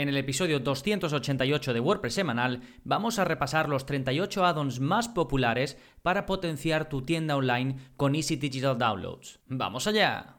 [0.00, 5.76] En el episodio 288 de WordPress semanal vamos a repasar los 38 add-ons más populares
[6.00, 9.40] para potenciar tu tienda online con Easy Digital Downloads.
[9.48, 10.38] ¡Vamos allá!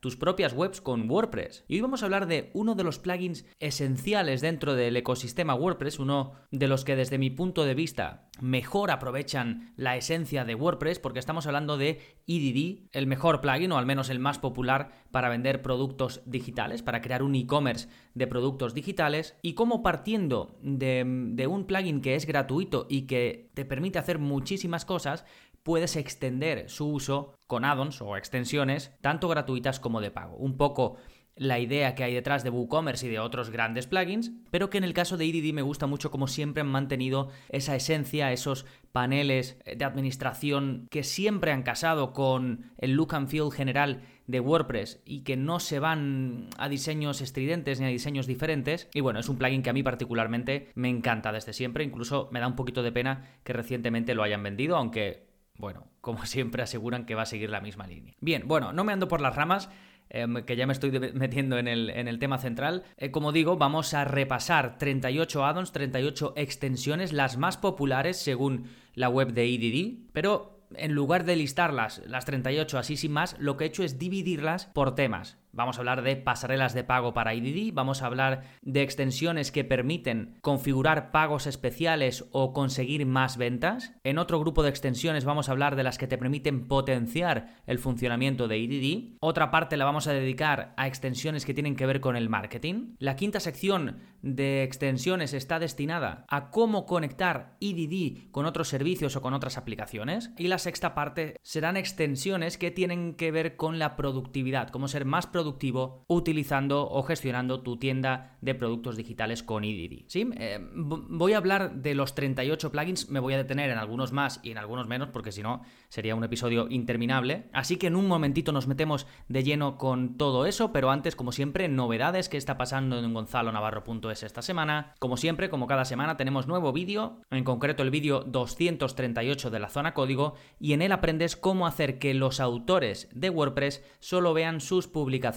[0.00, 1.64] tus propias webs con WordPress.
[1.68, 5.98] Y hoy vamos a hablar de uno de los plugins esenciales dentro del ecosistema WordPress,
[5.98, 10.98] uno de los que desde mi punto de vista mejor aprovechan la esencia de WordPress,
[10.98, 15.28] porque estamos hablando de EDD, el mejor plugin o al menos el más popular para
[15.28, 21.66] vender productos digitales, para crear un e-commerce de productos digitales y cómo partiendo de un
[21.66, 25.26] plugin que es gratuito y que te permite hacer muchísimas cosas,
[25.62, 30.36] puedes extender su uso con add-ons o extensiones, tanto gratuitas como de pago.
[30.36, 30.96] Un poco
[31.40, 34.84] la idea que hay detrás de WooCommerce y de otros grandes plugins, pero que en
[34.84, 39.58] el caso de EDD me gusta mucho como siempre han mantenido esa esencia, esos paneles
[39.64, 45.22] de administración que siempre han casado con el look and feel general de WordPress y
[45.22, 48.88] que no se van a diseños estridentes ni a diseños diferentes.
[48.92, 52.40] Y bueno, es un plugin que a mí particularmente me encanta desde siempre, incluso me
[52.40, 55.29] da un poquito de pena que recientemente lo hayan vendido, aunque
[55.60, 58.14] bueno, como siempre aseguran que va a seguir la misma línea.
[58.20, 59.68] Bien, bueno, no me ando por las ramas,
[60.12, 62.82] Em, que ya me estoy metiendo en el, tema central.
[62.96, 69.08] Eh, como digo, vamos a repasar 38 addons, 38 extensiones, las más populares según la
[69.08, 73.64] web de EDD, pero en lugar de listarlas, las 38 así sin más, lo que
[73.64, 75.38] he hecho es dividirlas por temas.
[75.52, 79.64] Vamos a hablar de pasarelas de pago para IDD, vamos a hablar de extensiones que
[79.64, 83.92] permiten configurar pagos especiales o conseguir más ventas.
[84.04, 87.80] En otro grupo de extensiones vamos a hablar de las que te permiten potenciar el
[87.80, 89.16] funcionamiento de IDD.
[89.20, 92.94] Otra parte la vamos a dedicar a extensiones que tienen que ver con el marketing.
[92.98, 99.22] La quinta sección de extensiones está destinada a cómo conectar IDD con otros servicios o
[99.22, 100.30] con otras aplicaciones.
[100.38, 105.04] Y la sexta parte serán extensiones que tienen que ver con la productividad, cómo ser
[105.04, 110.04] más productivo productivo utilizando o gestionando tu tienda de productos digitales con IDD.
[110.06, 110.28] ¿Sí?
[110.36, 114.38] Eh, voy a hablar de los 38 plugins, me voy a detener en algunos más
[114.42, 117.48] y en algunos menos porque si no sería un episodio interminable.
[117.54, 121.32] Así que en un momentito nos metemos de lleno con todo eso, pero antes, como
[121.32, 124.94] siempre, novedades que está pasando en gonzalonavarro.es esta semana.
[124.98, 129.70] Como siempre, como cada semana, tenemos nuevo vídeo, en concreto el vídeo 238 de la
[129.70, 134.60] zona código, y en él aprendes cómo hacer que los autores de WordPress solo vean
[134.60, 135.29] sus publicaciones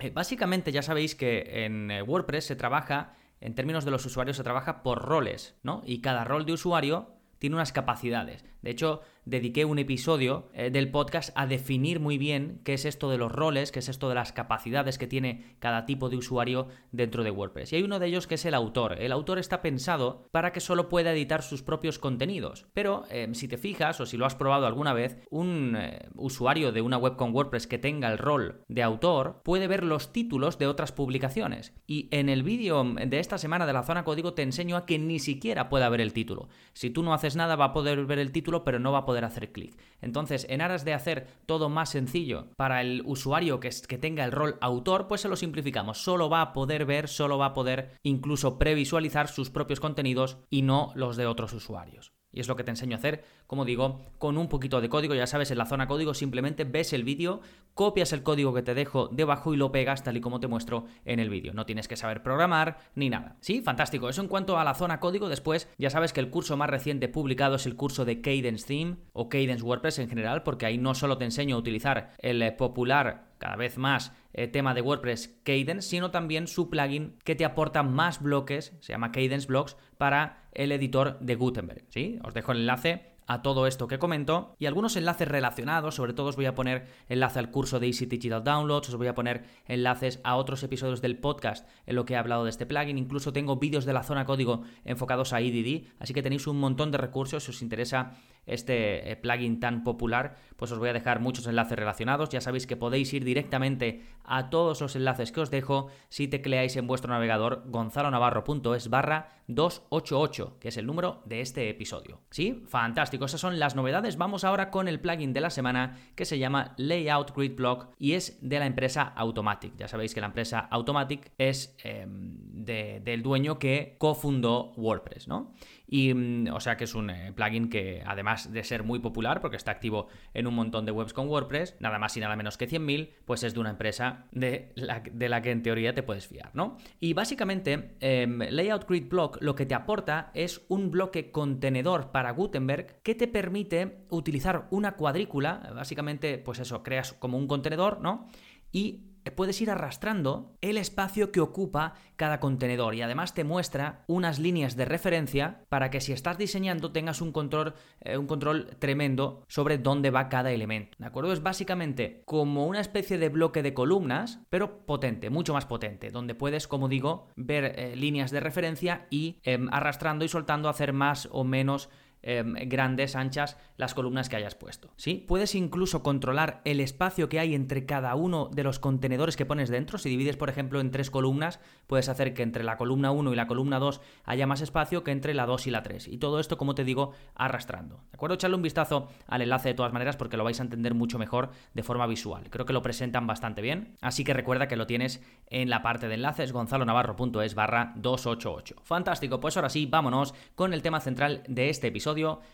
[0.00, 4.36] eh, básicamente ya sabéis que en eh, WordPress se trabaja, en términos de los usuarios,
[4.36, 5.82] se trabaja por roles, ¿no?
[5.84, 8.44] Y cada rol de usuario tiene unas capacidades.
[8.62, 13.10] De hecho, dediqué un episodio eh, del podcast a definir muy bien qué es esto
[13.10, 16.68] de los roles, qué es esto de las capacidades que tiene cada tipo de usuario
[16.90, 17.72] dentro de WordPress.
[17.72, 19.00] Y hay uno de ellos que es el autor.
[19.00, 22.66] El autor está pensado para que solo pueda editar sus propios contenidos.
[22.72, 26.72] Pero eh, si te fijas o si lo has probado alguna vez, un eh, usuario
[26.72, 30.58] de una web con WordPress que tenga el rol de autor puede ver los títulos
[30.58, 31.74] de otras publicaciones.
[31.86, 34.98] Y en el vídeo de esta semana de la zona código te enseño a que
[34.98, 36.48] ni siquiera pueda ver el título.
[36.72, 39.04] Si tú no haces nada va a poder ver el título pero no va a
[39.04, 39.76] poder hacer clic.
[40.00, 44.32] Entonces, en aras de hacer todo más sencillo para el usuario que, que tenga el
[44.32, 45.98] rol autor, pues se lo simplificamos.
[45.98, 50.62] Solo va a poder ver, solo va a poder incluso previsualizar sus propios contenidos y
[50.62, 52.12] no los de otros usuarios.
[52.38, 55.12] Y es lo que te enseño a hacer, como digo, con un poquito de código.
[55.12, 57.40] Ya sabes, en la zona código simplemente ves el vídeo,
[57.74, 60.86] copias el código que te dejo debajo y lo pegas tal y como te muestro
[61.04, 61.52] en el vídeo.
[61.52, 63.34] No tienes que saber programar ni nada.
[63.40, 64.08] Sí, fantástico.
[64.08, 65.28] Eso en cuanto a la zona código.
[65.28, 68.98] Después, ya sabes que el curso más reciente publicado es el curso de Cadence Theme
[69.14, 73.32] o Cadence WordPress en general, porque ahí no solo te enseño a utilizar el popular
[73.38, 77.82] cada vez más eh, tema de WordPress Cadence, sino también su plugin que te aporta
[77.82, 81.84] más bloques, se llama Cadence Blocks, para el editor de Gutenberg.
[82.24, 86.28] Os dejo el enlace a todo esto que comento y algunos enlaces relacionados, sobre todo
[86.28, 89.44] os voy a poner enlace al curso de Easy Digital Downloads, os voy a poner
[89.66, 93.32] enlaces a otros episodios del podcast en lo que he hablado de este plugin, incluso
[93.32, 96.98] tengo vídeos de la zona código enfocados a EDD, así que tenéis un montón de
[96.98, 98.16] recursos si os interesa
[98.48, 102.66] este eh, plugin tan popular, pues os voy a dejar muchos enlaces relacionados, ya sabéis
[102.66, 107.12] que podéis ir directamente a todos los enlaces que os dejo si tecleáis en vuestro
[107.12, 112.20] navegador gonzalonavarro.es barra 288, que es el número de este episodio.
[112.30, 112.64] ¿Sí?
[112.68, 114.16] Fantástico esas son las novedades.
[114.16, 118.12] Vamos ahora con el plugin de la semana que se llama Layout Grid Block y
[118.12, 119.74] es de la empresa Automatic.
[119.76, 125.54] Ya sabéis que la empresa Automatic es em, del dueño que cofundó WordPress, ¿no?
[125.88, 129.40] Y, mm, o sea que es un eh, plugin que, además de ser muy popular,
[129.40, 132.58] porque está activo en un montón de webs con WordPress, nada más y nada menos
[132.58, 136.02] que 100.000, pues es de una empresa de la, de la, que en teoría te
[136.02, 136.76] puedes fiar, ¿no?
[137.00, 142.32] Y básicamente, em, Layout Grid Block lo que te aporta es un bloque contenedor para
[142.32, 148.28] Gutenberg que te permite utilizar una cuadrícula, básicamente, pues eso, creas como un contenedor, ¿no?
[148.72, 154.38] Y puedes ir arrastrando el espacio que ocupa cada contenedor y además te muestra unas
[154.38, 159.44] líneas de referencia para que si estás diseñando tengas un control, eh, un control tremendo
[159.48, 160.96] sobre dónde va cada elemento.
[160.98, 161.32] ¿De acuerdo?
[161.32, 166.34] Es básicamente como una especie de bloque de columnas, pero potente, mucho más potente, donde
[166.34, 171.28] puedes, como digo, ver eh, líneas de referencia y em, arrastrando y soltando hacer más
[171.32, 171.88] o menos
[172.20, 174.90] Em, grandes, anchas, las columnas que hayas puesto.
[174.96, 175.24] ¿sí?
[175.28, 179.70] Puedes incluso controlar el espacio que hay entre cada uno de los contenedores que pones
[179.70, 179.98] dentro.
[179.98, 183.36] Si divides, por ejemplo, en tres columnas, puedes hacer que entre la columna 1 y
[183.36, 186.08] la columna 2 haya más espacio que entre la 2 y la 3.
[186.08, 188.02] Y todo esto, como te digo, arrastrando.
[188.10, 188.34] ¿De acuerdo?
[188.34, 191.50] Echarle un vistazo al enlace de todas maneras porque lo vais a entender mucho mejor
[191.72, 192.50] de forma visual.
[192.50, 193.96] Creo que lo presentan bastante bien.
[194.00, 198.74] Así que recuerda que lo tienes en la parte de enlaces gonzalonavarro.es barra 288.
[198.82, 202.07] Fantástico, pues ahora sí, vámonos con el tema central de este episodio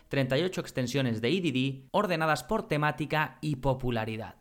[0.07, 4.35] 38 extensiones de EDD ordenadas por temática y popularidad.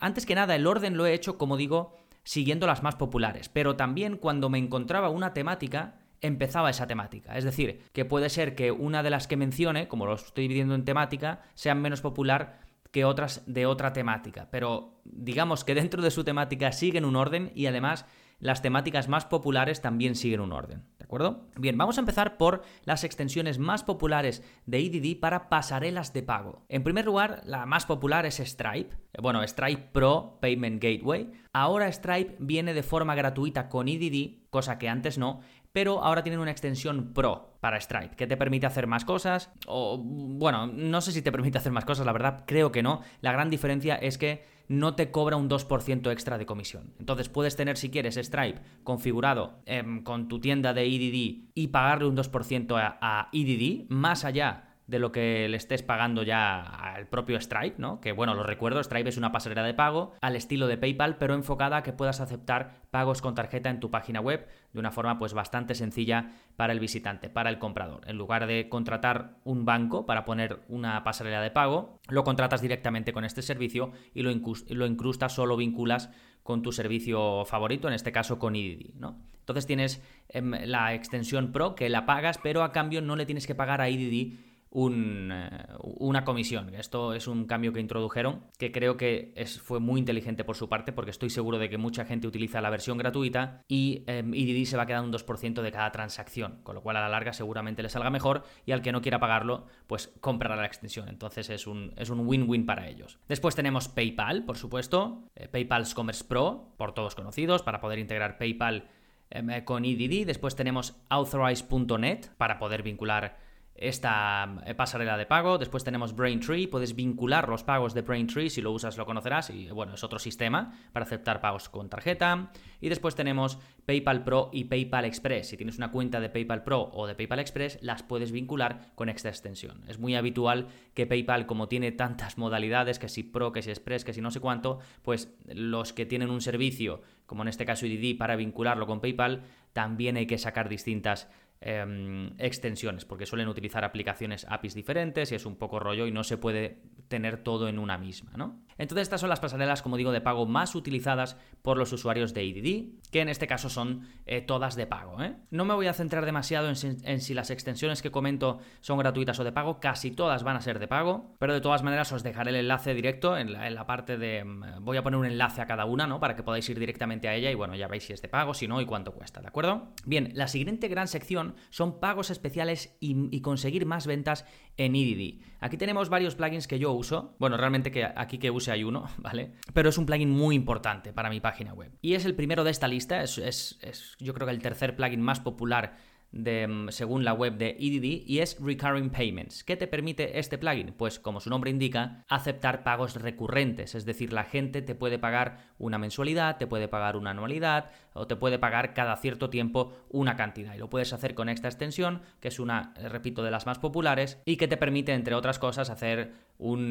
[0.00, 3.76] Antes que nada, el orden lo he hecho, como digo, siguiendo las más populares, pero
[3.76, 7.36] también cuando me encontraba una temática, empezaba esa temática.
[7.36, 10.74] Es decir, que puede ser que una de las que mencione, como lo estoy dividiendo
[10.74, 12.60] en temática, sea menos popular
[12.92, 14.48] que otras de otra temática.
[14.50, 18.04] Pero digamos que dentro de su temática siguen un orden y además
[18.42, 21.46] las temáticas más populares también siguen un orden, ¿de acuerdo?
[21.56, 26.66] Bien, vamos a empezar por las extensiones más populares de EDD para pasarelas de pago.
[26.68, 28.96] En primer lugar, la más popular es Stripe.
[29.22, 31.30] Bueno, Stripe Pro Payment Gateway.
[31.52, 35.40] Ahora Stripe viene de forma gratuita con EDD, cosa que antes no,
[35.72, 39.98] pero ahora tienen una extensión Pro para Stripe, que te permite hacer más cosas, o
[40.02, 43.02] bueno, no sé si te permite hacer más cosas, la verdad creo que no.
[43.20, 46.94] La gran diferencia es que no te cobra un 2% extra de comisión.
[46.98, 52.08] Entonces puedes tener, si quieres, Stripe configurado em, con tu tienda de EDD y pagarle
[52.08, 56.60] un 2% a, a EDD, más allá de lo que le estés pagando ya
[56.94, 58.00] al propio Stripe, ¿no?
[58.00, 61.34] Que bueno, lo recuerdo, Stripe es una pasarela de pago al estilo de PayPal, pero
[61.34, 65.18] enfocada a que puedas aceptar pagos con tarjeta en tu página web de una forma
[65.18, 68.08] pues bastante sencilla para el visitante, para el comprador.
[68.08, 73.12] En lugar de contratar un banco para poner una pasarela de pago, lo contratas directamente
[73.12, 76.10] con este servicio y lo, incrustas o lo vinculas
[76.42, 79.18] con tu servicio favorito, en este caso con IDD, ¿no?
[79.40, 83.46] Entonces tienes em, la extensión Pro que la pagas, pero a cambio no le tienes
[83.46, 86.74] que pagar a IDD eh, una comisión.
[86.74, 90.92] Esto es un cambio que introdujeron que creo que fue muy inteligente por su parte
[90.92, 94.84] porque estoy seguro de que mucha gente utiliza la versión gratuita y eh, se va
[94.84, 97.88] a quedar un 2% de cada transacción, con lo cual a la larga seguramente le
[97.88, 101.08] salga mejor y al que no quiera pagarlo pues comprará la extensión.
[101.08, 103.18] Entonces es un es un win-win para ellos.
[103.28, 108.38] Después tenemos PayPal, por supuesto, eh, PayPal's Commerce Pro, por todos conocidos, para poder integrar
[108.38, 108.88] PayPal
[109.30, 110.26] em, eh, con EDD.
[110.26, 115.58] Después tenemos Authorize.net para poder vincular esta eh, pasarela de pago.
[115.58, 119.68] Después tenemos Braintree, puedes vincular los pagos de Braintree, si lo usas lo conocerás, y
[119.70, 122.50] bueno, es otro sistema para aceptar pagos con tarjeta.
[122.80, 125.48] Y después tenemos PayPal Pro y PayPal Express.
[125.48, 129.08] Si tienes una cuenta de PayPal Pro o de PayPal Express, las puedes vincular con
[129.08, 129.82] esta extensión.
[129.88, 134.04] Es muy habitual que PayPal, como tiene tantas modalidades, que si Pro, que si Express,
[134.04, 137.86] que si no sé cuánto, pues los que tienen un servicio, como en este caso
[137.86, 139.42] IDD, para vincularlo con PayPal,
[139.72, 141.28] también hay que sacar distintas
[141.64, 146.24] Em, extensiones, porque suelen utilizar aplicaciones APIs diferentes y es un poco rollo y no
[146.24, 146.78] se puede
[147.12, 148.62] tener todo en una misma, ¿no?
[148.78, 152.48] Entonces estas son las pasarelas, como digo, de pago más utilizadas por los usuarios de
[152.48, 155.22] EDD, que en este caso son eh, todas de pago.
[155.22, 155.36] ¿eh?
[155.50, 159.44] No me voy a centrar demasiado en si, las extensiones que comento son gratuitas o
[159.44, 162.50] de pago, casi todas van a ser de pago, pero de todas maneras os dejaré
[162.50, 164.42] el enlace directo en la, parte de...
[164.42, 166.18] Mm, voy a poner un enlace a cada una, ¿no?
[166.18, 168.54] Para que podáis ir directamente a ella y bueno, ya veis si es de pago,
[168.54, 169.92] si no y cuánto cuesta, ¿de acuerdo?
[170.06, 174.44] Bien, la siguiente gran sección son pagos especiales y, conseguir más ventas
[174.76, 175.42] en EDD.
[175.60, 177.01] Aquí tenemos varios plugins que yo uso,
[177.38, 179.52] bueno, realmente que aquí que use hay uno, ¿vale?
[179.72, 181.92] Pero es un plugin muy importante para mi página web.
[182.00, 185.20] Y es el primero de esta lista, es, es yo creo que el tercer plugin
[185.20, 185.96] más popular
[186.32, 189.62] de, mm, según la web de EDD y es Recurring Payments.
[189.64, 190.94] ¿Qué te permite este plugin?
[190.96, 195.58] Pues como su nombre indica, aceptar pagos recurrentes, es decir, la gente te puede pagar
[195.78, 200.36] una mensualidad, te puede pagar una anualidad o te puede pagar cada cierto tiempo una
[200.36, 203.78] cantidad y lo puedes hacer con esta extensión, que es una, repito, de las más
[203.78, 206.32] populares y que te permite, entre otras cosas, hacer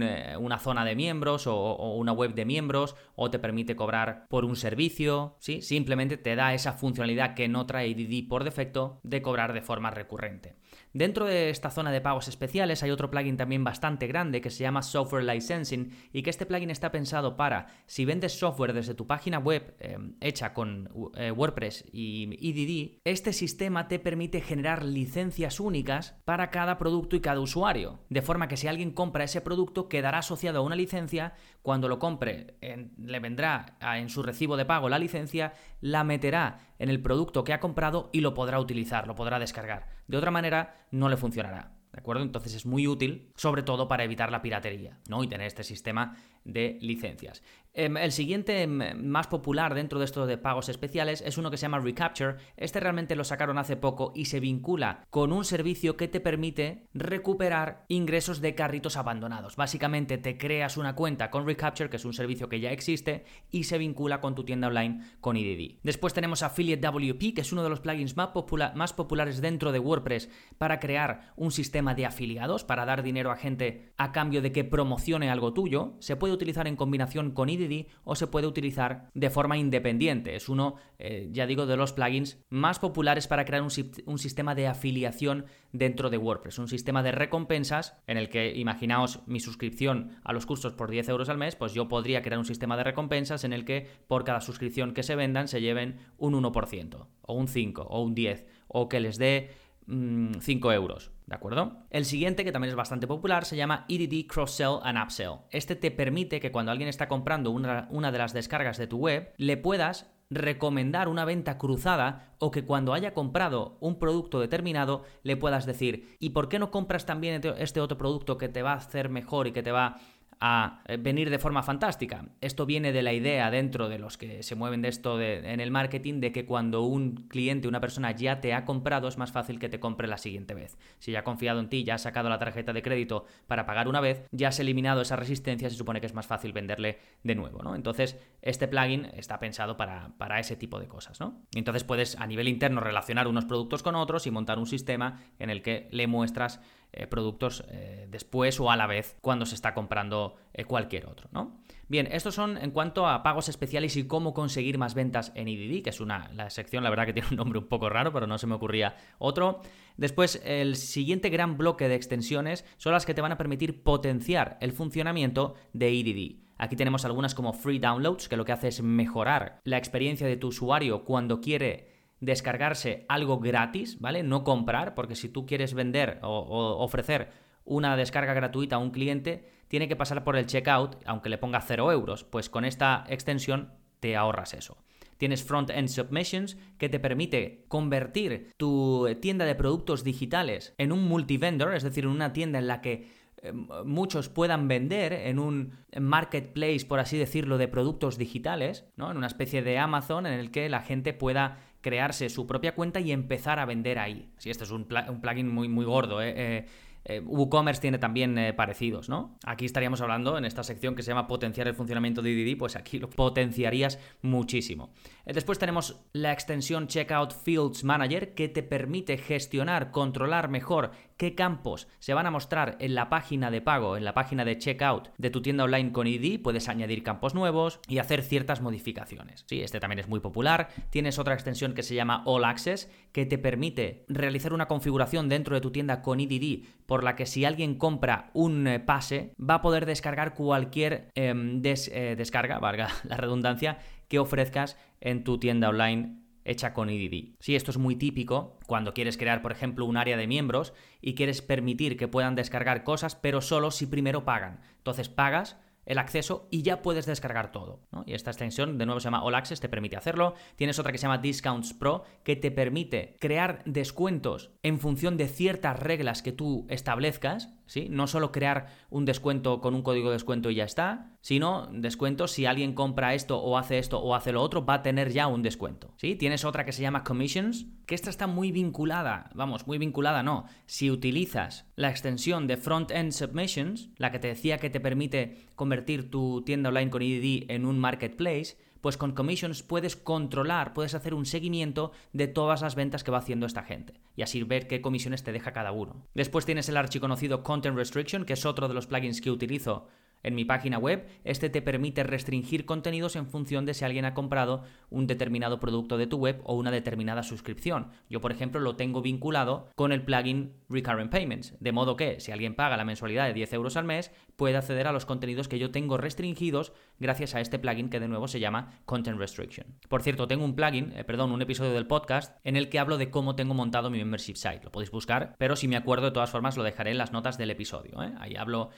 [0.02, 4.46] eh, una zona de miembros o, una web de miembros o te permite cobrar por
[4.46, 5.62] un servicio, ¿sí?
[5.62, 9.92] Simplemente te da esa funcionalidad que no trae IDD por defecto de cobrar de forma
[9.92, 10.56] recurrente.
[10.94, 14.64] Dentro de esta zona de pagos especiales hay otro plugin también bastante grande que se
[14.64, 19.08] llama Software Licensing y que este plugin está pensado para si vendes software desde tu
[19.08, 25.62] página web eh, hecha con eh, WordPress y EDD, este sistema te permite generar licencias
[25.62, 29.88] únicas para cada producto y cada usuario, de forma que si alguien compra ese producto
[29.88, 32.56] quedará asociado a una licencia, cuando lo compre
[32.98, 37.54] le vendrá en su recibo de pago la licencia, la meterá en el producto que
[37.54, 39.90] ha comprado y lo podrá utilizar, lo podrá descargar.
[40.08, 41.74] De otra manera, no le funcionará.
[41.92, 42.24] ¿De acuerdo?
[42.24, 45.24] Entonces es muy útil, sobre todo para evitar la piratería, ¿no?
[45.24, 47.44] Y tener este sistema de licencias.
[47.74, 51.56] Em, el siguiente em, más popular dentro de esto de pagos especiales es uno que
[51.56, 52.36] se llama Recapture.
[52.58, 56.90] Este realmente lo sacaron hace poco y se vincula con un servicio que te permite
[56.94, 59.56] recuperar ingresos de carritos abandonados.
[59.56, 63.64] Básicamente te creas una cuenta con Recapture, que es un servicio que ya existe, y
[63.64, 65.80] se vincula con tu tienda online con IDD.
[65.82, 68.32] Después tenemos Affiliate WP, que es uno de los plugins más,
[68.76, 73.38] más populares dentro de WordPress para crear un sistema de afiliados, para dar dinero a
[73.38, 75.96] gente a cambio de que promocione algo tuyo.
[76.00, 77.61] Se puede utilizar en combinación con IDD
[78.04, 80.36] o se puede utilizar de forma independiente.
[80.36, 83.72] Es uno, eh, ya digo, de los plugins más populares para crear un,
[84.20, 86.60] sistema de afiliación dentro de WordPress.
[86.60, 91.10] Un sistema de recompensas en el que, imaginaos mi suscripción a los cursos por 10
[91.10, 94.24] euros al mes, pues yo podría crear un sistema de recompensas en el que por
[94.24, 98.46] cada suscripción que se vendan se lleven un 1%, o un 5, o un 10,
[98.68, 99.52] o que les dé
[99.88, 101.12] 5 mm, euros.
[101.26, 101.78] ¿De acuerdo?
[101.90, 105.40] El siguiente, que también es bastante popular, se llama EDD Cross Sell and Upsell.
[105.50, 108.98] Este te permite que cuando alguien está comprando una, una de las descargas de tu
[108.98, 115.04] web, le puedas recomendar una venta cruzada o que cuando haya comprado un producto determinado
[115.24, 118.72] le puedas decir, ¿y por qué no compras también este otro producto que te va
[118.72, 120.00] a hacer mejor y que te va
[120.42, 122.26] a eh, venir de forma fantástica.
[122.42, 125.70] Esto viene de la idea dentro de los que se mueven de esto en el
[125.70, 129.60] marketing de que cuando un cliente, una persona ya te ha comprado es más fácil
[129.60, 130.78] que te compre la siguiente vez.
[130.98, 133.88] Si ya ha confiado en ti, ya ha sacado la tarjeta de crédito para pagar
[133.88, 137.36] una vez, ya has eliminado esa resistencia, se supone que es más fácil venderle de
[137.36, 137.76] nuevo, ¿no?
[137.76, 141.44] Entonces, este plugin está pensado para, para ese tipo de cosas, ¿no?
[141.54, 145.52] Entonces puedes a nivel interno relacionar unos productos con otros y montar un sistema en
[145.52, 146.60] el que le muestras
[146.94, 151.30] eh, productos eh, después o a la vez cuando se está comprando eh, cualquier otro,
[151.32, 151.62] ¿no?
[151.88, 155.84] Bien, estos son en cuanto a pagos especiales y cómo conseguir más ventas en EDD,
[155.84, 158.28] que es una la sección, la verdad que tiene un nombre un poco raro, pero
[158.28, 159.62] no se me ocurría otro.
[159.96, 164.58] Después, el siguiente gran bloque de extensiones son las que te van a permitir potenciar
[164.62, 166.42] el funcionamiento de EDD.
[166.58, 170.38] Aquí tenemos algunas como Free Downloads, que lo que hace es mejorar la experiencia de
[170.38, 171.91] tu usuario cuando quiere
[172.22, 174.24] descargarse algo gratis, ¿vale?
[174.24, 177.32] No comprar, porque si tú quieres vender o, ofrecer
[177.66, 181.62] una descarga gratuita a un cliente, tiene que pasar por el checkout, aunque le ponga
[181.62, 182.24] 0 euros.
[182.24, 184.78] Pues con esta extensión te ahorras eso.
[185.18, 191.76] Tienes Front-End Submissions que te permite convertir tu tienda de productos digitales en un multivendor,
[191.76, 193.08] es decir, en una tienda en la que
[193.44, 193.54] eh,
[193.86, 199.12] muchos puedan vender en un marketplace, por así decirlo, de productos digitales, ¿no?
[199.12, 203.00] En una especie de Amazon en el que la gente pueda crearse su propia cuenta
[203.00, 204.30] y empezar a vender ahí.
[204.38, 206.34] Si esto es un, plugin muy, muy gordo, ¿eh?
[206.36, 206.66] eh
[207.04, 209.36] eh, WooCommerce tiene también eh, parecidos, ¿no?
[209.44, 212.76] Aquí estaríamos hablando en esta sección que se llama potenciar el funcionamiento de IDD, pues
[212.76, 214.92] aquí lo potenciarías muchísimo.
[215.26, 221.88] Después tenemos la extensión Checkout Fields Manager que te permite gestionar, controlar mejor qué campos
[222.00, 225.30] se van a mostrar en la página de pago, en la página de checkout de
[225.30, 229.46] tu tienda online con ID, puedes añadir campos nuevos y hacer ciertas modificaciones.
[229.48, 230.70] Sí, este también es muy popular.
[230.90, 235.54] Tienes otra extensión que se llama All Access que te permite realizar una configuración dentro
[235.54, 239.54] de tu tienda con IDD por la que si alguien compra un eh, pase va
[239.56, 245.70] a poder descargar cualquier em, eh, descarga, valga la redundancia, que ofrezcas en tu tienda
[245.70, 247.36] online hecha con IDD.
[247.40, 251.16] Sí, esto es muy típico cuando quieres crear, por ejemplo, un área de miembros y
[251.16, 254.62] quieres permitir que puedan descargar cosas, pero solo si primero pagan.
[254.78, 257.82] Entonces pagas el acceso y ya puedes descargar todo.
[258.06, 260.36] Y esta extensión, de nuevo, se llama All Access, te permite hacerlo.
[260.56, 265.28] Tienes otra que se llama Discounts Pro, que te permite crear descuentos en función de
[265.28, 267.54] ciertas reglas que tú establezcas.
[267.90, 272.32] No solo crear un descuento con un código de descuento y ya está, sino descuentos
[272.32, 275.28] si alguien compra esto o hace esto o hace lo otro, va a tener ya
[275.28, 275.94] un descuento.
[275.98, 280.46] Tienes otra que se llama Commissions, que esta está muy vinculada, vamos, muy vinculada no.
[280.66, 286.10] Si utilizas la extensión de Front-End Submissions, la que te decía que te permite convertir
[286.10, 291.14] tu tienda online con IDD en un marketplace, pues con Commissions puedes controlar, puedes hacer
[291.14, 294.82] un seguimiento de todas las ventas que va haciendo esta gente y así ver qué
[294.82, 296.08] comisiones te deja cada uno.
[296.14, 299.88] Después tienes el archiconocido Content Restriction, que es otro de los plugins que utilizo
[300.24, 304.14] en mi página web, este te permite restringir contenidos en función de si alguien ha
[304.14, 307.92] comprado un determinado producto de tu web o una determinada suscripción.
[308.10, 312.32] Yo, por ejemplo, lo tengo vinculado con el plugin Recurrent Payments, de modo que si
[312.32, 315.60] alguien paga la mensualidad de 10 euros al mes, puede acceder a los contenidos que
[315.60, 319.68] yo tengo restringidos gracias a este plugin que de nuevo se llama Content Restriction.
[319.90, 322.98] Por cierto, tengo un plugin, eh, perdón, un episodio del podcast en el que hablo
[322.98, 324.62] de cómo tengo montado mi membership site.
[324.64, 327.38] Lo podéis buscar, pero si me acuerdo de todas formas lo dejaré en las notas
[327.38, 328.02] del episodio.
[328.04, 328.14] ¿eh?
[328.20, 328.70] Ahí hablo,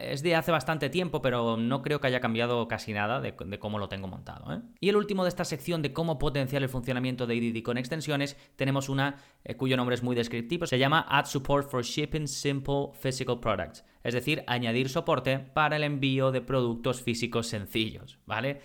[0.00, 3.78] es de hace bastante tiempo, pero no creo que haya cambiado casi nada de, cómo
[3.78, 4.54] lo tengo montado.
[4.54, 4.60] ¿eh?
[4.80, 8.36] Y el último de esta sección de cómo potenciar el funcionamiento de IDD con extensiones,
[8.56, 12.90] tenemos una eh, cuyo nombre es muy descriptivo, se llama Add Support for Shipping Simple
[13.00, 18.60] Physical Products, es decir, añadir soporte para el envío de productos físicos sencillos, ¿vale?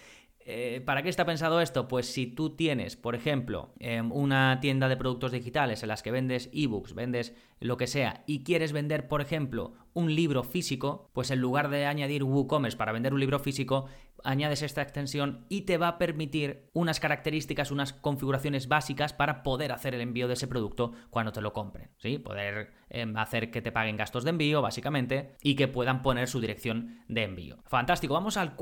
[0.50, 1.90] Eh, ¿Para qué está pensado esto?
[1.90, 6.10] Pues si tú tienes, por ejemplo, em, una tienda de productos digitales en las que
[6.10, 11.32] vendes ebooks, vendes lo que sea, y quieres vender, por ejemplo, un libro físico, pues
[11.32, 13.88] en lugar de añadir WooCommerce para vender un libro físico,
[14.24, 19.72] añades esta extensión y te va a permitir unas características, unas configuraciones básicas para poder
[19.72, 22.18] hacer el envío de ese producto cuando te lo compren, ¿sí?
[22.18, 26.40] Poder em, hacer que te paguen gastos de envío, básicamente, y que puedan poner su
[26.40, 27.58] dirección de envío.
[27.66, 28.56] Fantástico, vamos al,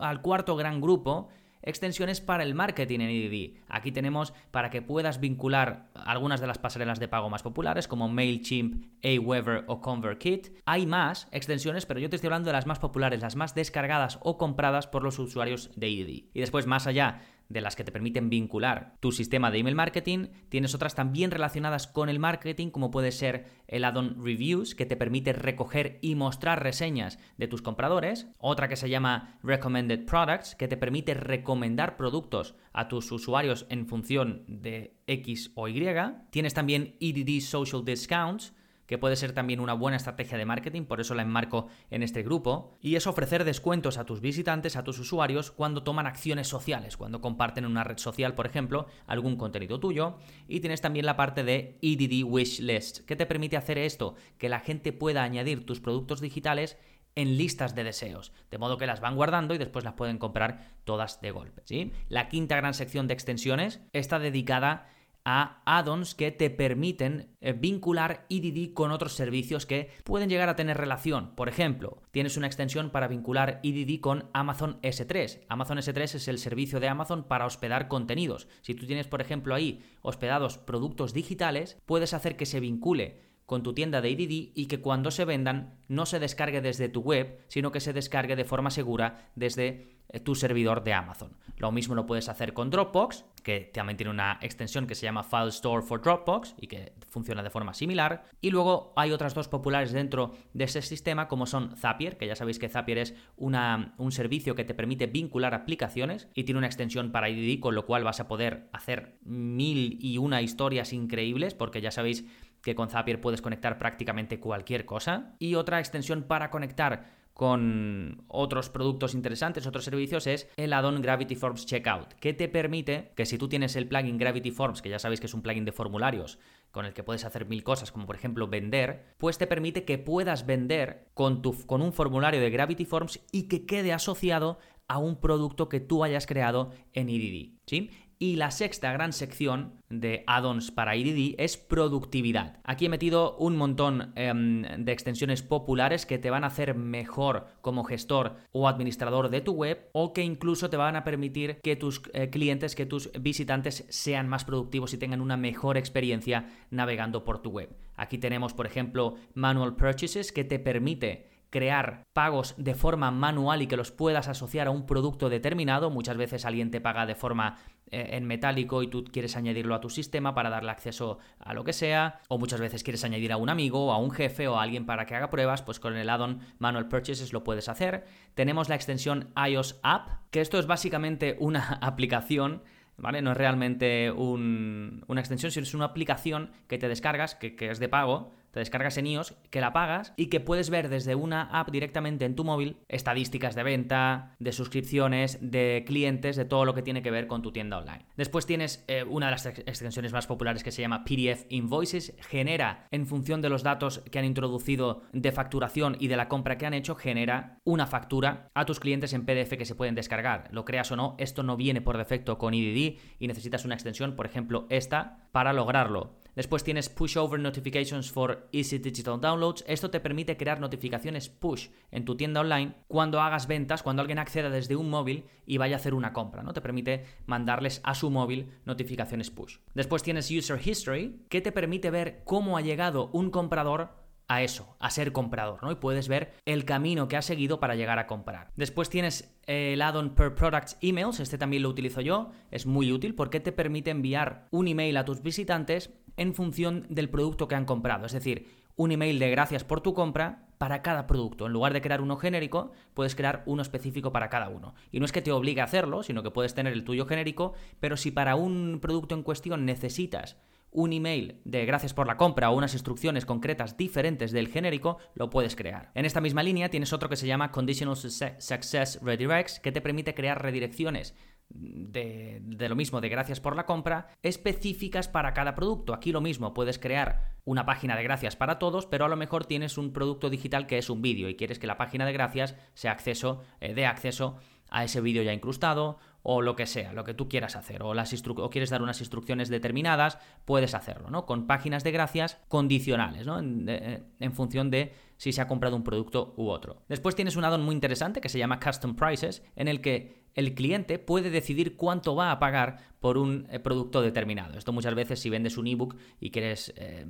[0.00, 1.28] al cuarto gran grupo
[1.64, 3.60] extensiones para el marketing en EDD.
[3.68, 8.08] Aquí tenemos para que puedas vincular algunas de las pasarelas de pago más populares como
[8.08, 10.48] MailChimp, Aweber o ConvertKit.
[10.66, 14.18] Hay más extensiones, pero yo te estoy hablando de las más populares, las más descargadas
[14.22, 16.08] o compradas por los usuarios de EDD.
[16.32, 20.28] Y después, más allá de las que te permiten vincular tu sistema de email marketing,
[20.48, 24.96] tienes otras también relacionadas con el marketing, como puede ser el add-on Reviews, que te
[24.96, 30.68] permite recoger y mostrar reseñas de tus compradores, otra que se llama Recommended Products, que
[30.68, 35.84] te permite recomendar productos a tus usuarios en función de X o Y.
[36.30, 38.54] Tienes también EDD Social Discounts,
[38.86, 42.22] que puede ser también una buena estrategia de marketing, por eso la enmarco en este
[42.22, 46.96] grupo, y es ofrecer descuentos a tus visitantes, a tus usuarios, cuando toman acciones sociales,
[46.96, 51.16] cuando comparten en una red social, por ejemplo, algún contenido tuyo, y tienes también la
[51.16, 55.64] parte de EDD Wish List, que te permite hacer esto, que la gente pueda añadir
[55.64, 56.76] tus productos digitales
[57.16, 60.72] en listas de deseos, de modo que las van guardando y después las pueden comprar
[60.84, 61.62] todas de golpe.
[61.64, 61.92] ¿sí?
[62.08, 64.88] La quinta gran sección de extensiones está dedicada
[65.24, 70.56] a add-ons que te permiten eh, vincular EDD con otros servicios que pueden llegar a
[70.56, 71.34] tener relación.
[71.34, 75.40] Por ejemplo, tienes una extensión para vincular EDD con Amazon S3.
[75.48, 78.48] Amazon S3 es el servicio de Amazon para hospedar contenidos.
[78.60, 83.62] Si tú tienes, por ejemplo, ahí hospedados productos digitales, puedes hacer que se vincule con
[83.62, 87.40] tu tienda de EDD y que cuando se vendan no se descargue desde tu web,
[87.48, 91.36] sino que se descargue de forma segura desde tu servidor de Amazon.
[91.56, 95.22] Lo mismo lo puedes hacer con Dropbox, que también tiene una extensión que se llama
[95.22, 98.24] File Store for Dropbox y que funciona de forma similar.
[98.40, 102.36] Y luego hay otras dos populares dentro de ese sistema, como son Zapier, que ya
[102.36, 106.66] sabéis que Zapier es una, un servicio que te permite vincular aplicaciones y tiene una
[106.66, 111.54] extensión para EDD, con lo cual vas a poder hacer mil y una historias increíbles,
[111.54, 112.24] porque ya sabéis
[112.62, 115.34] que con Zapier puedes conectar prácticamente cualquier cosa.
[115.38, 121.34] Y otra extensión para conectar con otros productos interesantes, otros servicios, es el add-on Gravity
[121.34, 125.00] Forms Checkout, que te permite que si tú tienes el plugin Gravity Forms, que ya
[125.00, 126.38] sabéis que es un plugin de formularios,
[126.70, 129.98] con el que puedes hacer mil cosas, como por ejemplo vender, pues te permite que
[129.98, 134.98] puedas vender con, tu, con un formulario de Gravity Forms y que quede asociado a
[134.98, 137.58] un producto que tú hayas creado en EDD.
[137.66, 137.90] ¿sí?
[138.24, 142.58] Y la sexta gran sección de add-ons para IDD es productividad.
[142.64, 147.48] Aquí he metido un montón em, de extensiones populares que te van a hacer mejor
[147.60, 151.76] como gestor o administrador de tu web o que incluso te van a permitir que
[151.76, 157.24] tus eh, clientes, que tus visitantes sean más productivos y tengan una mejor experiencia navegando
[157.24, 157.76] por tu web.
[157.94, 163.68] Aquí tenemos, por ejemplo, Manual Purchases que te permite crear pagos de forma manual y
[163.68, 165.88] que los puedas asociar a un producto determinado.
[165.88, 167.58] Muchas veces alguien te paga de forma
[167.92, 171.62] eh, en metálico y tú quieres añadirlo a tu sistema para darle acceso a lo
[171.62, 174.64] que sea, o muchas veces quieres añadir a un amigo, a un jefe o a
[174.64, 178.04] alguien para que haga pruebas, pues con el add-on Manual Purchases lo puedes hacer.
[178.34, 182.62] Tenemos la extensión iOS App, que esto es básicamente una aplicación
[182.96, 183.22] ¿vale?
[183.22, 187.88] No es realmente una extensión, sino es una aplicación que te descargas, que, es de
[187.88, 191.70] pago, te descargas en iOS, que la pagas y que puedes ver desde una app
[191.70, 196.82] directamente en tu móvil estadísticas de venta, de suscripciones, de clientes, de todo lo que
[196.82, 198.06] tiene que ver con tu tienda online.
[198.16, 202.86] Después tienes eh, una de las extensiones más populares que se llama PDF Invoices, genera
[202.92, 206.66] en función de los datos que han introducido de facturación y de la compra que
[206.66, 210.48] han hecho, genera una factura a tus clientes en PDF que se pueden descargar.
[210.52, 214.14] Lo creas o no, esto no viene por defecto con EDD y necesitas una extensión,
[214.14, 216.14] por ejemplo esta, para lograrlo.
[216.34, 219.64] Después tienes Push Over Notifications for Easy Digital Downloads.
[219.68, 224.18] Esto te permite crear notificaciones push en tu tienda online cuando hagas ventas, cuando alguien
[224.18, 226.52] acceda desde un móvil y vaya a hacer una compra, ¿no?
[226.52, 229.58] Te permite mandarles a su móvil notificaciones push.
[229.74, 234.76] Después tienes User History, que te permite ver cómo ha llegado un comprador a eso,
[234.80, 235.70] a ser comprador, ¿no?
[235.70, 238.50] Y puedes ver el camino que ha seguido para llegar a comprar.
[238.56, 243.14] Después tienes el add-on per product emails, este también lo utilizo yo, es muy útil
[243.14, 247.66] porque te permite enviar un email a tus visitantes en función del producto que han
[247.66, 248.06] comprado.
[248.06, 251.46] Es decir, un email de gracias por tu compra para cada producto.
[251.46, 254.74] En lugar de crear uno genérico, puedes crear uno específico para cada uno.
[254.90, 257.52] Y no es que te obligue a hacerlo, sino que puedes tener el tuyo genérico,
[257.80, 260.38] pero si para un producto en cuestión necesitas
[260.74, 265.30] un email de gracias por la compra o unas instrucciones concretas diferentes del genérico, lo
[265.30, 265.90] puedes crear.
[265.94, 270.14] En esta misma línea tienes otro que se llama Conditional Success Redirects, que te permite
[270.14, 271.14] crear redirecciones
[271.48, 275.94] de, lo mismo, de gracias por la compra, específicas para cada producto.
[275.94, 279.44] Aquí lo mismo, puedes crear una página de gracias para todos, pero a lo mejor
[279.44, 282.56] tienes un producto digital que es un vídeo y quieres que la página de gracias
[282.74, 284.38] sea acceso, eh, dé acceso
[284.70, 287.92] a ese vídeo ya incrustado o lo que sea, lo que tú quieras hacer, o,
[287.92, 291.26] las o quieres dar unas instrucciones determinadas, puedes hacerlo, ¿no?
[291.26, 293.38] Con páginas de gracias condicionales, ¿no?
[293.38, 296.82] En, en función de si se ha comprado un producto u otro.
[296.88, 300.54] Después tienes un add-on muy interesante que se llama Custom Prices, en el que el
[300.54, 304.58] cliente puede decidir cuánto va a pagar por un eh, producto determinado.
[304.58, 307.06] Esto muchas veces si vendes un ebook y quieres eh,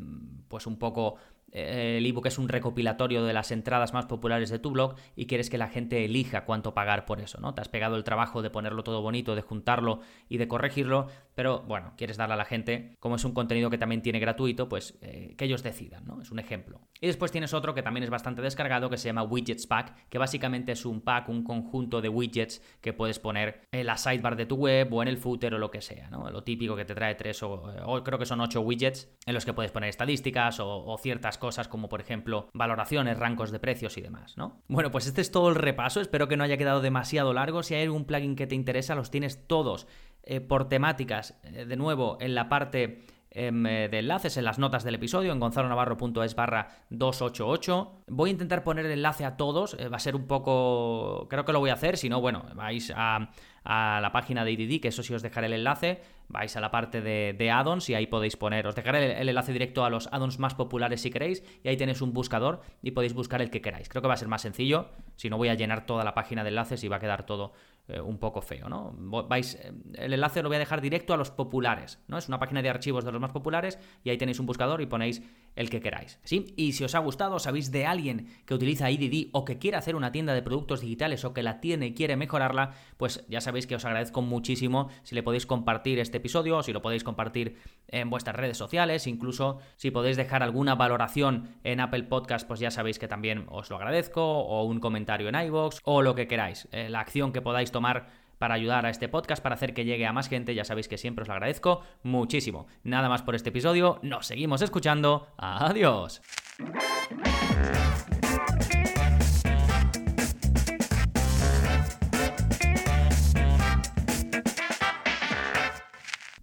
[0.48, 4.58] pues un poco eh, el ebook es un recopilatorio de las entradas más populares de
[4.58, 7.54] tu blog y quieres que la gente elija cuánto pagar por eso, ¿no?
[7.54, 11.62] Te has pegado el trabajo de ponerlo todo bonito, de juntarlo y de corregirlo, pero
[11.62, 14.98] bueno, quieres darle a la gente, como es un contenido que también tiene gratuito, pues
[15.00, 16.20] que ellos decidan, ¿no?
[16.20, 16.80] Es un ejemplo.
[17.00, 20.18] Y después tienes otro que también es bastante descargado que se llama Widgets Pack, que
[20.18, 24.46] básicamente es un pack, un conjunto de widgets que puedes poner en la sidebar de
[24.46, 26.30] tu web o en el footer o lo que sea, ¿no?
[26.30, 29.52] Lo típico que te trae tres o, creo que son ocho widgets en los que
[29.52, 34.36] puedes poner estadísticas o, ciertas cosas como por ejemplo valoraciones, rangos de precios y demás,
[34.36, 34.62] ¿no?
[34.68, 37.74] Bueno, pues este es todo el repaso, espero que no haya quedado demasiado largo, si
[37.74, 39.86] hay algún plugin que te interesa los tienes todos
[40.24, 43.04] eh, por temáticas, eh, de nuevo en la parte
[43.36, 48.04] Em, eh, de enlaces en las notas del episodio en gonzalonavarro.es barra 288.
[48.06, 51.26] Voy a intentar poner el enlace a todos, va a ser un poco...
[51.28, 53.28] creo que lo voy a hacer, si no, bueno, vais a,
[53.64, 57.00] la página de IDD, que eso sí os dejaré el enlace, vais a la parte
[57.00, 60.38] de, de addons y ahí podéis poner, os dejaré el, enlace directo a los addons
[60.38, 63.88] más populares si queréis y ahí tenéis un buscador y podéis buscar el que queráis.
[63.88, 66.42] Creo que va a ser más sencillo, si no voy a llenar toda la página
[66.42, 67.52] de enlaces y va a quedar todo
[67.86, 68.94] eh, un poco feo, ¿no?
[69.28, 72.16] Vais, eh, el enlace lo voy a dejar directo a los populares, ¿no?
[72.16, 74.86] Es una página de archivos de los más populares y ahí tenéis un buscador y
[74.86, 75.22] ponéis
[75.54, 76.54] el que queráis, ¿sí?
[76.56, 79.96] Y si os ha gustado, sabéis de alguien que utiliza IDD o que quiere hacer
[79.96, 83.66] una tienda de productos digitales o que la tiene y quiere mejorarla, pues ya sabéis
[83.66, 88.08] que os agradezco muchísimo si le podéis compartir este episodio, si lo podéis compartir en
[88.08, 93.00] vuestras redes sociales, incluso si podéis dejar alguna valoración en Apple Podcast, pues ya sabéis
[93.00, 96.68] que también os lo agradezco, o un comentario en iVoox, o lo que queráis.
[96.70, 98.06] Eh, la acción que podáis tomar
[98.38, 100.98] para ayudar a este podcast, para hacer que llegue a más gente, ya sabéis que
[100.98, 102.68] siempre os lo agradezco muchísimo.
[102.84, 105.26] Nada más por este episodio, nos seguimos escuchando.
[105.36, 106.22] Adiós.